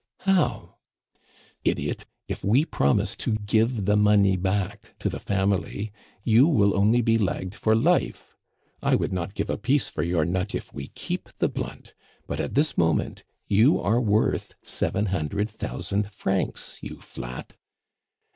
"How?" 0.21 0.77
"Idiot, 1.63 2.07
if 2.27 2.43
we 2.43 2.65
promise 2.65 3.15
to 3.17 3.33
give 3.35 3.85
the 3.85 3.95
money 3.95 4.35
back 4.35 4.95
to 4.97 5.09
the 5.09 5.19
family, 5.19 5.91
you 6.23 6.47
will 6.47 6.75
only 6.75 7.01
be 7.01 7.19
lagged 7.19 7.53
for 7.53 7.75
life. 7.75 8.35
I 8.81 8.95
would 8.95 9.13
not 9.13 9.35
give 9.35 9.47
a 9.51 9.59
piece 9.59 9.91
for 9.91 10.01
your 10.01 10.25
nut 10.25 10.55
if 10.55 10.73
we 10.73 10.87
keep 10.87 11.29
the 11.37 11.49
blunt, 11.49 11.93
but 12.25 12.39
at 12.39 12.55
this 12.55 12.79
moment 12.79 13.23
you 13.47 13.79
are 13.79 14.01
worth 14.01 14.55
seven 14.63 15.05
hundred 15.05 15.51
thousand 15.51 16.11
francs, 16.11 16.79
you 16.81 16.95
flat." 16.95 17.55